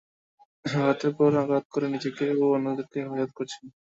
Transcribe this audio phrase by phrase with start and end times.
[0.65, 3.63] আঘাতের পর আঘাত করে নিজেকে ও অন্যদেরকে হেফাজত করছেন।